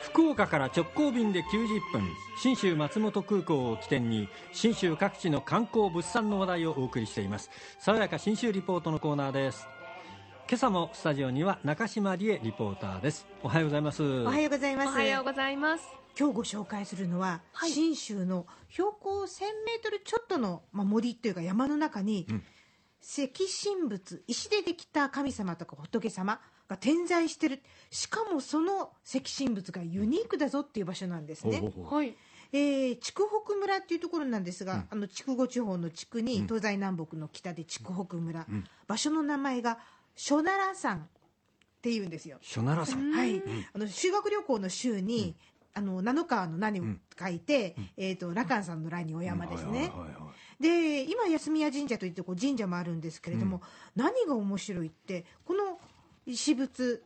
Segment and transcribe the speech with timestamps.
[0.00, 2.02] 福岡から直行便で90分
[2.38, 7.50] 信州松本空港を起点に信州各地の観光物産の話題をお送りしています。
[7.78, 9.68] 爽やか信州リポートのコーナーです。
[10.48, 13.26] 今朝もスタジオには中島理恵リポーターです。
[13.42, 14.02] おはようございます。
[14.02, 14.88] おはようございます。
[14.88, 15.84] おはようございます。
[16.18, 22.42] 今日ご紹介するのは、はい、信州の標高1000メートルちょっとの、まあ、森というか山の中に、うん。
[23.02, 27.62] 石神仏石でできた神様とか仏様が点在してる。
[27.90, 31.62] しかもその石神仏がユニークだぞっていう場所なんですね。
[32.52, 38.46] えー筑北村っていうところなんですが、あの筑後地方の地区に東西南北の北で筑北村、
[38.86, 39.78] 場所の名前が
[40.14, 41.06] 書奈良山っ
[41.82, 42.38] ていうんですよ。
[42.40, 45.36] 書奈良さんはい、あの修学旅行の週に、
[45.74, 46.84] あの七川の何を
[47.18, 49.70] 書いて、えっ、と羅漢さんの羅にお山ですね。
[49.70, 53.62] はいはいはいはいで今休宮神社といってこう神社もあるんですけれども、
[53.94, 55.78] 何が面白いってこの
[56.26, 57.02] 石仏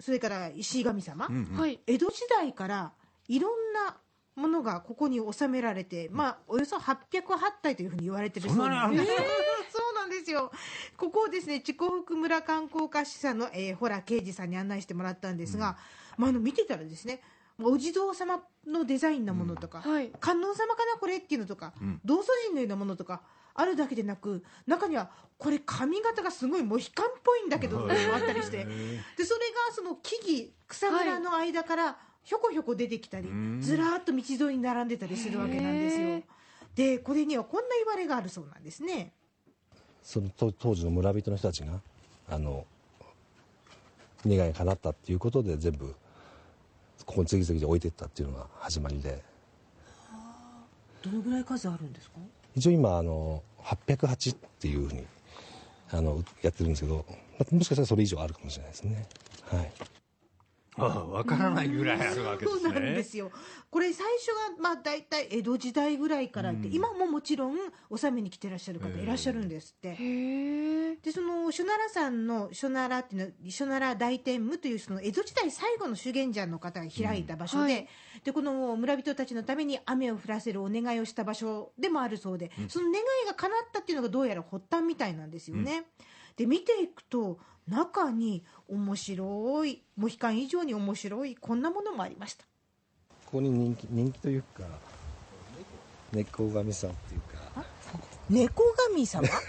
[0.00, 1.80] それから石神様、はい。
[1.86, 2.92] 江戸時代から
[3.28, 3.96] いろんな
[4.36, 7.22] ものがここに収められて、まあ、およそ808
[7.60, 9.04] 体というふうに言われてるそうなんです。
[9.04, 10.50] そんなにあるんえーそうなんですよ。
[10.96, 15.76] ここをですね、筑北村観光課主査の、えー、洞啓二さんに案内してもらったんですが、
[16.16, 17.20] まあ、あの見てたらですね、
[17.62, 20.10] お地蔵様のデザインなものとか、はい。
[20.20, 21.72] 観音様かなこれっていうのとか、
[22.04, 23.22] 道祖神のようなものとか
[23.54, 33.28] あるだけでなく中にはこれ髪型がすごいモヒカンっぽいんだけどっていうのもあったりしてでそれがその木々草むらの間からひょこひょこ出てきたり、
[33.60, 36.22] ずらーっと道沿いに並んでたりするわけなんですよ。
[36.74, 39.12] でこれにはこんな言われがあるそうなんですね。
[40.02, 41.80] その当当時の村人の人たちが
[42.28, 42.66] あの
[44.26, 45.94] 願いが叶ったっていうことで全部
[47.06, 49.22] ここに次々と置いていったっていうのが始まりで。
[51.02, 52.16] どのぐらい数あるんですか？
[52.56, 55.06] 一応今あの808っていうふうに
[55.90, 57.04] あのやってるんですけど
[57.38, 59.06] まもしかしたらそれ以上あるかもしれないですね。
[59.48, 59.72] はい
[60.84, 62.62] わからないぐらいあるわけですね。
[62.62, 63.30] そうなんですよ。
[63.70, 67.56] これ最初がまあ大体江戸時代ぐらいからって、今ももちろん
[67.90, 69.90] 納めに来てらっしゃる方いらっしゃるんですって。
[69.90, 69.96] へ
[70.92, 77.70] えでその書奈良山の書奈良っていうのは書奈良大天武というその江戸時代最後の修験者の方が開いた場所で,、うん。
[77.70, 77.88] はい。
[78.24, 85.84] でこの村人たちのために雨を降らせるお願いをした場所でもあるそうで、その願いが叶ったっていうのがどうやら発端みたいなんですよね。
[86.38, 92.44] で見ていくと中に面白いモヒカン以上に面白いこんなものもありました。
[93.26, 94.62] ここに人気人気というか
[96.12, 97.64] 猫神さんっていうか。
[98.30, 98.62] 猫
[98.92, 99.26] 神様？
[99.26, 99.30] あ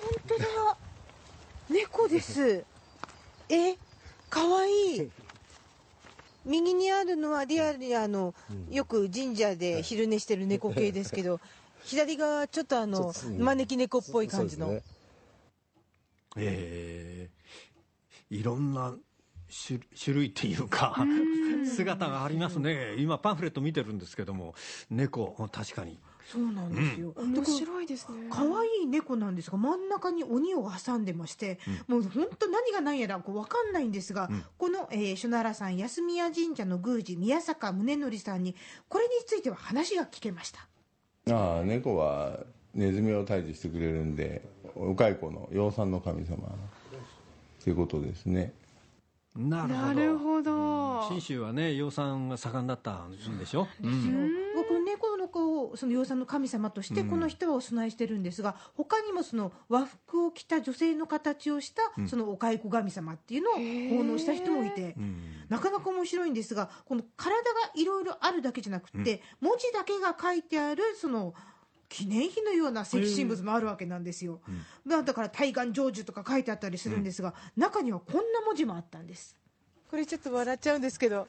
[0.00, 0.76] 本当だ。
[1.70, 2.64] 猫です。
[3.48, 3.76] え
[4.28, 4.96] かわい。
[4.98, 5.10] い
[6.44, 8.34] 右にあるのはリアルにあの、
[8.70, 11.40] よく神社で昼寝してる猫系ですけど
[11.84, 14.82] 左側ちょっとあの招き猫っぽい感じの、ね。
[16.36, 17.28] え
[18.30, 18.94] えいろんな
[19.66, 20.96] 種種類っていうか
[21.66, 22.94] 姿がありますね。
[22.98, 24.54] 今パンフレット見てるんですけども
[24.90, 25.98] 猫確かに。
[26.30, 28.28] そうなんですよ、面白いですね。
[28.30, 38.54] 可愛い猫なんですが真ん中に鬼を挟んでまして、もう本当何が何やらこう分かんないんですが、この、えー、書奈良山安宮神社の宮司宮坂宗則さんに
[38.88, 40.66] これについては話が聞けました
[41.30, 42.40] ああ猫は
[42.74, 44.42] ネズミを退治してくれるんで
[44.74, 46.38] お蚕の養蚕の神様
[47.62, 48.52] ということですね。
[49.36, 49.86] なるほど。
[49.86, 51.08] なるほど。
[51.08, 53.68] 信州はね養蚕が盛んだったんでしょ？
[53.82, 63.54] うんこの猫の子をその養蚕の神様としてこの人はお供えしてるんですが、他にもその和服を着た女性の形をしたそのお蚕神様っていうのを
[63.98, 64.94] 奉納した人もいて、
[65.48, 71.34] なかなか面白いんですがこの体がいろいろあるだけじゃなくって、文字だけが書いてあるその
[71.88, 74.40] 記念碑のような石神仏もあるわけなんですよ、
[74.84, 79.36] まあだから対岸成就とか書いてあったりするんですが、中にはこんな文字もあったんです。
[79.90, 81.28] これちょっと笑っちゃうんですけど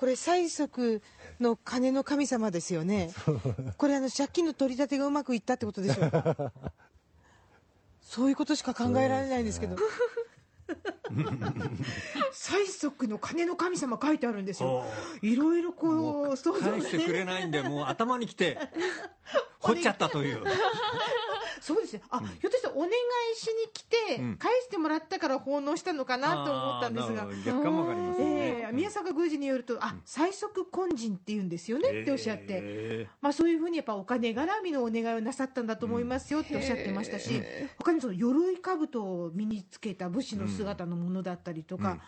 [0.00, 1.02] これ催促
[1.40, 3.10] の金の神様ですよね。
[3.76, 6.52] これあの借金の取り立てがうまくいったってことでしょうか？
[8.00, 9.76] そういうことしか考えられないんですけど。
[12.32, 14.86] 催促 の金の神様書いてあるんですよ。
[15.20, 18.56] いろいろこう想像返してくれないんでもう頭にきて
[19.60, 20.42] 掘っちゃったという。
[21.60, 22.02] そうですね。
[22.08, 22.90] あ、ひょっとしてお願い
[23.36, 24.38] しに来て、ん。
[24.38, 27.24] 返してもらったから奉納したのかなと思ったんですが。
[27.24, 27.42] あーなるほど。
[27.44, 28.39] 逆かもわかりませんねええ
[28.80, 37.42] 宮坂宮司によると、あ、最速根人って言うんですよねっておっしゃって、えまあそういうふうにやっぱお金絡みのお願いをなさったんだと思いますよっておっしゃってましたし、
[37.76, 41.98] 他にその鎧兜を身につけた武士の姿のものだったりとか、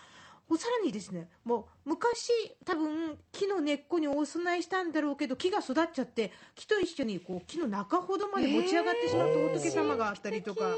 [0.48, 2.30] もうさらにですねもう昔
[2.64, 10.76] 多分木の根っこにお供えしたんだろうけど木が育っちゃって木と一緒にこう木の中ほどまで持ち上がってしまった仏様があったりとか、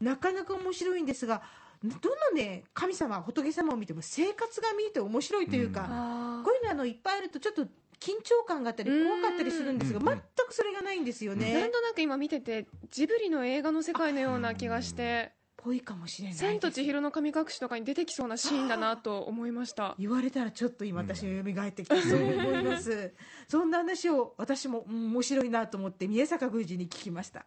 [0.00, 1.42] なかなか面白いんですが
[1.82, 7.62] どのね神様仏様を見ても生活が見えて面白いというか、あこういうのあのいっぱいあるとちょっと
[8.00, 10.06] 緊張感があったり怖かったりするんですがうん。
[10.06, 10.16] 全
[10.48, 11.52] くそれがないんですよーね。
[11.52, 19.94] なんとなく今見ててジブリの映画の世界のような気がしてぽいかもしれ「ない千と千尋の神隠し」とかに出てきそうなシーンだなと思いました。
[20.00, 23.12] 言われたらちょっと今私が蘇ってきてそう思います。
[23.48, 27.44] そんな話を私もうん面白いなと思って宮坂宮司に聞きました。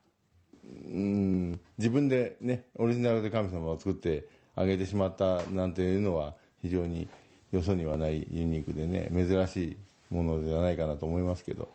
[0.64, 1.60] うん。
[1.78, 7.08] 自分でねオリジナルで神様を作ってあげてしまったなんていうのは非常に
[7.52, 9.78] よそにはないユニークでね珍し
[10.12, 11.70] いものではないかなと思いますけど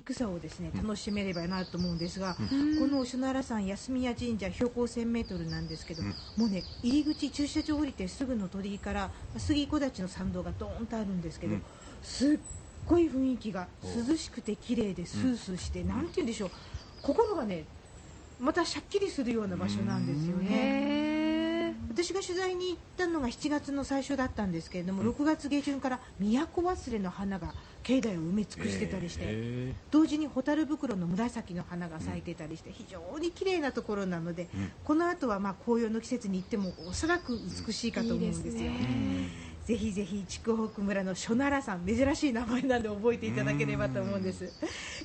[0.00, 6.02] このユニークさをですね楽しめればなと思うんですが、この吉野原山休宮神社標高1000メートルなんですけど、
[6.36, 11.56] もうね入り口駐車場降りてすぐの鳥居から杉木立の参道がドーンとあるんですけど、
[12.02, 12.38] すっ
[12.86, 16.50] ごい雰囲気が涼しくて綺麗でスースーして、なんて言うんでしょう。
[17.02, 17.64] 心がね
[18.38, 21.09] またしゃっきりするような場所なんですよね。
[21.90, 27.52] 私が取材に行ったのが7月の最初だったんですけれども、6月下旬から都忘れの花が
[27.82, 34.48] 境内を埋め尽くしてたりして、え同時に蛍袋の紫の花が咲いてたりして非常に綺麗なところなので、
[34.84, 38.46] この後はまあ紅葉の季節に行ってもおそらく美しいかと思うんですよ。
[38.46, 39.39] いいですね
[39.70, 44.52] ぜひぜひ筑北村の初奈良さん珍しい名前なんで覚えていただければと思うんです。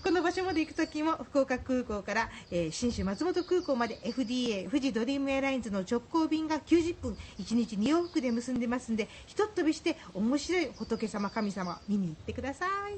[0.04, 12.98] この場所まで行く時も福岡空港から、えー信州松本空港まで FDA 富士ドリームエアラインズの直行便が90分1日2往復で結んでますんでひとっ飛びして面白い仏様神様見に行ってください。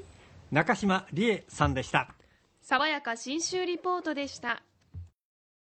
[0.50, 2.14] 中島理恵さんでした。
[2.62, 4.62] 爽やか新州リポートでした